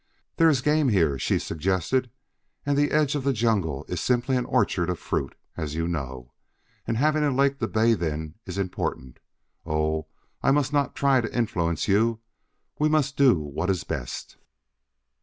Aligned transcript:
"There 0.37 0.49
is 0.49 0.63
game 0.63 0.89
here," 0.89 1.19
she 1.19 1.37
suggested, 1.37 2.09
"and 2.65 2.75
the 2.75 2.89
edge 2.89 3.13
of 3.13 3.23
the 3.23 3.33
jungle 3.33 3.85
is 3.87 4.01
simply 4.01 4.35
an 4.35 4.45
orchard 4.45 4.89
of 4.89 4.97
fruit, 4.97 5.35
as 5.55 5.75
you 5.75 5.87
know. 5.87 6.31
And 6.87 6.97
having 6.97 7.23
a 7.23 7.29
lake 7.29 7.59
to 7.59 7.67
bathe 7.67 8.01
in 8.01 8.33
is 8.47 8.57
important 8.57 9.19
oh, 9.63 10.07
I 10.41 10.49
must 10.49 10.73
not 10.73 10.95
try 10.95 11.21
to 11.21 11.37
influence 11.37 11.87
you. 11.87 12.19
We 12.79 12.89
must 12.89 13.15
do 13.15 13.37
what 13.37 13.69
is 13.69 13.83
best." 13.83 14.37